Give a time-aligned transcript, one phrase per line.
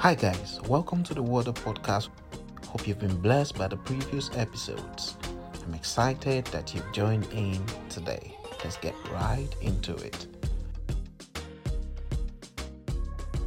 [0.00, 2.08] Hi, guys, welcome to the Water Podcast.
[2.68, 5.18] Hope you've been blessed by the previous episodes.
[5.62, 8.34] I'm excited that you've joined in today.
[8.64, 10.26] Let's get right into it.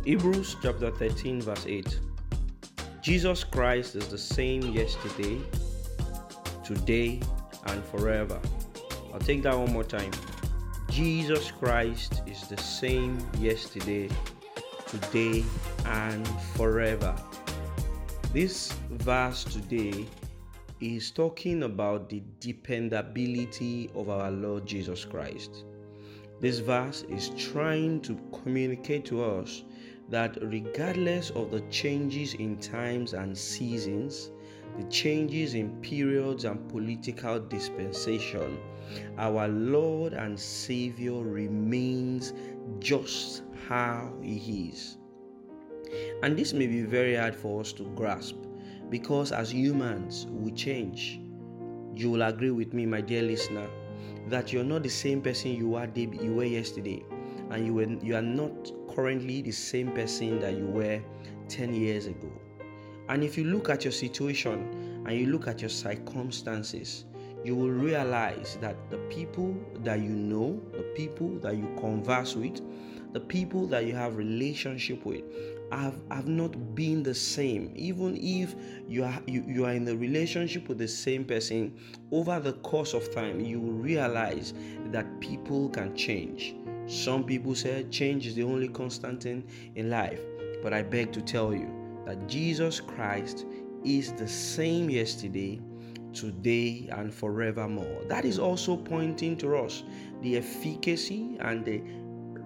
[0.05, 2.00] Hebrews chapter 13, verse 8.
[3.01, 5.41] Jesus Christ is the same yesterday,
[6.63, 7.20] today,
[7.65, 8.39] and forever.
[9.11, 10.11] I'll take that one more time.
[10.92, 14.07] Jesus Christ is the same yesterday,
[14.93, 15.43] today,
[15.86, 17.15] and forever.
[18.32, 20.06] This verse today
[20.79, 25.64] is talking about the dependability of our Lord Jesus Christ.
[26.42, 29.64] This verse is trying to communicate to us
[30.10, 34.30] that regardless of the changes in times and seasons,
[34.77, 38.58] the changes in periods and political dispensation,
[39.17, 42.34] our Lord and Savior remains
[42.80, 44.98] just how He is.
[46.23, 48.36] And this may be very hard for us to grasp
[48.89, 51.20] because as humans, we change.
[51.95, 53.67] You will agree with me, my dear listener,
[54.28, 57.03] that you're not the same person you were, yesterday,
[57.52, 57.67] and
[58.03, 61.02] you are not currently the same person that you were
[61.50, 62.31] 10 years ago.
[63.09, 67.06] And if you look at your situation and you look at your circumstances,
[67.44, 72.62] you will realize that the people that you know, the people that you converse with,
[73.12, 75.23] the people that you have relationship with
[75.72, 77.72] have, have not been the same.
[77.76, 78.56] Even if
[78.88, 81.78] you are you, you are in the relationship with the same person
[82.12, 84.54] over the course of time you will realize
[84.92, 86.56] that people can change.
[86.88, 89.44] Some people say change is the only constant thing
[89.76, 90.20] in life
[90.64, 93.46] but i beg to tell you that jesus christ
[93.84, 95.59] is the same yesterday
[96.14, 99.84] today and forevermore that is also pointing to us
[100.22, 101.82] the efficacy and the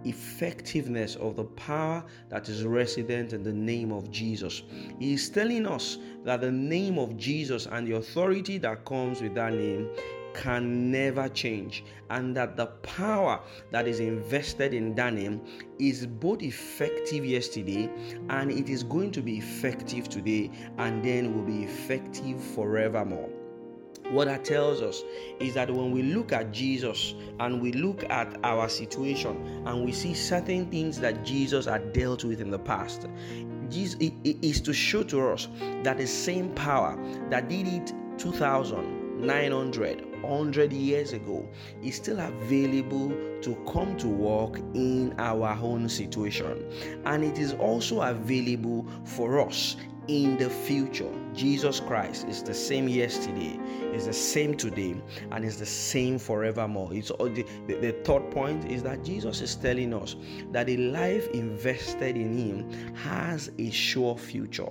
[0.05, 4.63] effectiveness of the power that is resident in the name of Jesus.
[4.99, 9.35] He is telling us that the name of Jesus and the authority that comes with
[9.35, 9.89] that name
[10.37, 15.41] can never change, and that the power that is invested in name
[15.79, 17.89] is both effective yesterday
[18.29, 23.29] and it is going to be effective today, and then will be effective forevermore.
[24.11, 25.03] What that tells us
[25.41, 29.91] is that when we look at Jesus and we look at our situation and we
[29.91, 33.07] see certain things that Jesus had dealt with in the past,
[33.69, 35.49] Jesus is to show to us
[35.83, 36.97] that the same power
[37.29, 41.47] that did it 2900 100 years ago
[41.81, 43.09] is still available
[43.41, 46.69] to come to work in our own situation
[47.05, 51.11] and it is also available for us in the future.
[51.37, 53.59] Jesus Christ is the same yesterday,
[53.93, 54.99] is the same today,
[55.31, 56.91] and is the same forevermore.
[56.91, 60.15] It's the, the, the third point is that Jesus is telling us
[60.51, 64.69] that a life invested in Him has a sure future.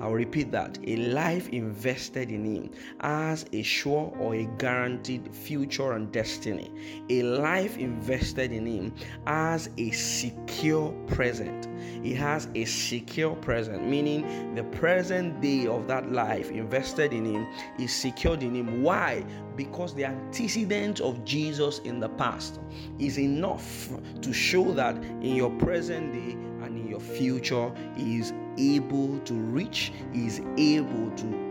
[0.00, 5.92] I'll repeat that a life invested in Him has a sure or a guaranteed future
[5.92, 6.72] and destiny.
[7.10, 8.94] A life invested in Him
[9.26, 11.68] has a secure present.
[12.02, 17.46] It has a secure present, meaning the present day of that life invested in Him
[17.78, 18.82] is secured in Him.
[18.82, 19.24] Why?
[19.56, 22.60] Because the antecedent of Jesus in the past
[22.98, 23.88] is enough
[24.22, 26.32] to show that in your present day
[26.64, 31.50] and in your future he is able to reach, he is able to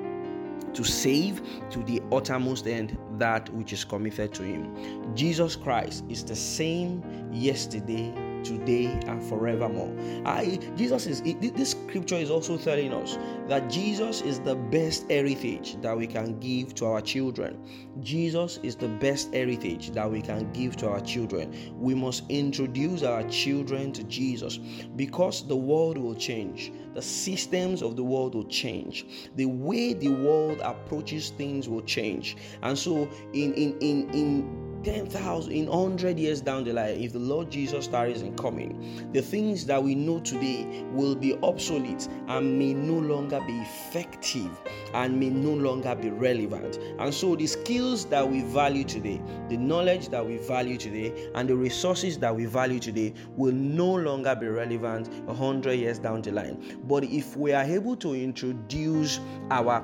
[0.74, 5.16] to save to the uttermost end that which is committed to him.
[5.16, 8.14] Jesus Christ is the same yesterday,
[8.44, 9.94] today and forevermore.
[10.26, 13.18] I Jesus is this scripture is also telling us
[13.48, 17.58] that Jesus is the best heritage that we can give to our children.
[18.02, 21.56] Jesus is the best heritage that we can give to our children.
[21.78, 24.58] We must introduce our children to Jesus
[24.96, 26.72] because the world will change.
[26.94, 29.06] The systems of the world will change.
[29.36, 32.38] The way the world approaches things will change.
[32.62, 37.20] And so in in in in 10,000, in 100 years down the line, if the
[37.20, 42.58] Lord Jesus tarries in coming, the things that we know today will be obsolete and
[42.58, 44.50] may no longer be effective
[44.94, 46.78] and may no longer be relevant.
[47.00, 51.50] And so, the skills that we value today, the knowledge that we value today, and
[51.50, 56.32] the resources that we value today will no longer be relevant 100 years down the
[56.32, 56.80] line.
[56.84, 59.20] But if we are able to introduce
[59.52, 59.84] our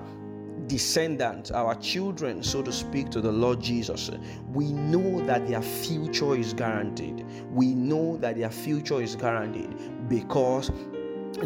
[0.67, 4.09] descendants, our children, so to speak, to the Lord Jesus,
[4.51, 7.25] we know that their future is guaranteed.
[7.51, 10.71] We know that their future is guaranteed because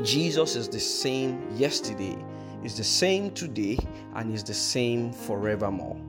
[0.04, 2.18] Jesus is the same yesterday,
[2.64, 3.78] is the same today,
[4.16, 6.00] and is the same forevermore.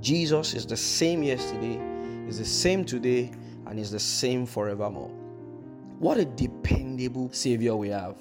[0.00, 1.80] Jesus is the same yesterday,
[2.28, 3.30] is the same today,
[3.66, 5.10] and is the same forevermore.
[5.98, 8.16] What a dependable Savior we have.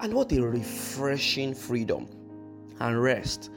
[0.00, 2.08] And what a refreshing freedom
[2.80, 3.50] and rest.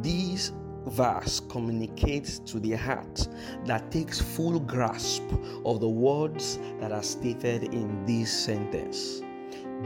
[0.00, 0.52] These
[0.86, 3.28] verse communicates to the heart
[3.64, 5.22] that takes full grasp
[5.64, 9.22] of the words that are stated in this sentence.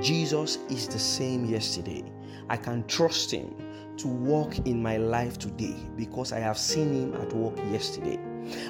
[0.01, 2.05] Jesus is the same yesterday.
[2.49, 3.55] I can trust him
[3.99, 8.19] to walk in my life today because I have seen him at work yesterday.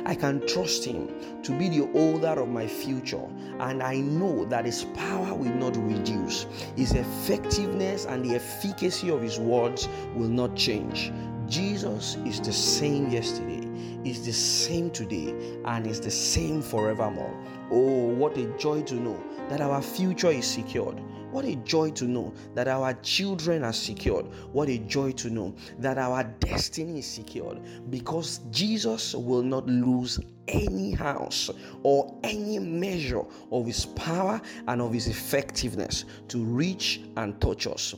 [0.05, 3.27] I can trust Him to be the holder of my future,
[3.61, 6.47] and I know that His power will not reduce.
[6.77, 11.13] His effectiveness and the efficacy of His words will not change.
[11.49, 13.69] Jesus is the same yesterday,
[14.05, 15.35] is the same today,
[15.65, 17.35] and is the same forevermore.
[17.71, 21.01] Oh, what a joy to know that our future is secured.
[21.33, 24.27] What a joy to know that our children are secured.
[24.53, 27.59] What a joy to know that our destiny is secured
[27.91, 31.49] because Jesus will not lose any house
[31.83, 37.95] or any measure of his power and of his effectiveness to reach and touch us.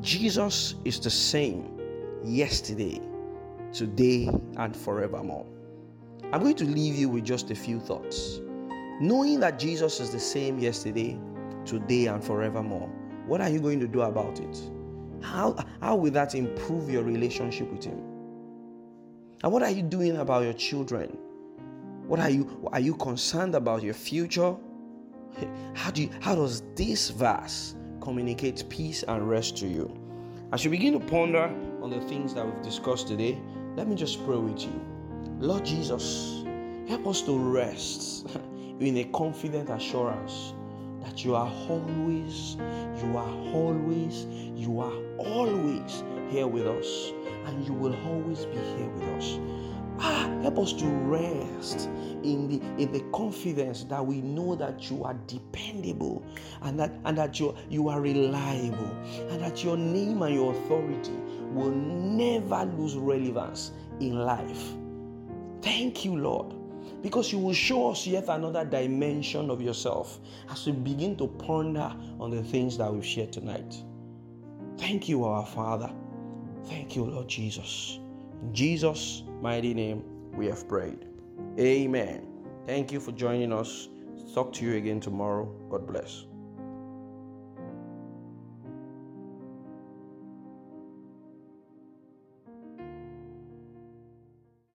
[0.00, 1.78] Jesus is the same
[2.24, 3.02] yesterday,
[3.72, 5.44] today, and forevermore.
[6.32, 8.40] I'm going to leave you with just a few thoughts.
[9.00, 11.18] Knowing that Jesus is the same yesterday,
[11.68, 12.88] today, and forevermore,
[13.26, 14.58] what are you going to do about it?
[15.20, 18.02] How, how will that improve your relationship with Him?
[19.42, 21.16] And what are you doing about your children?
[22.06, 24.56] What are you are you concerned about your future?
[25.74, 29.94] How do you, how does this verse communicate peace and rest to you?
[30.52, 33.38] As you begin to ponder on the things that we've discussed today,
[33.76, 34.80] let me just pray with you.
[35.38, 36.44] Lord Jesus,
[36.88, 38.26] help us to rest
[38.80, 40.54] in a confident assurance
[41.24, 42.56] you are always,
[43.02, 47.12] you are always, you are always here with us,
[47.46, 49.38] and you will always be here with us.
[50.00, 51.88] Ah, help us to rest
[52.22, 56.22] in the in the confidence that we know that you are dependable
[56.62, 58.96] and that and that you you are reliable
[59.30, 61.16] and that your name and your authority
[61.52, 64.72] will never lose relevance in life.
[65.62, 66.54] Thank you, Lord,
[67.02, 70.20] because you will show us yet another dimension of yourself
[70.50, 73.82] as we begin to ponder on the things that we've shared tonight.
[74.78, 75.90] Thank you, our Father.
[76.66, 77.98] Thank you, Lord Jesus.
[78.42, 80.04] In Jesus' mighty name,
[80.34, 81.06] we have prayed.
[81.58, 82.26] Amen.
[82.66, 83.88] Thank you for joining us.
[84.34, 85.46] Talk to you again tomorrow.
[85.70, 86.26] God bless.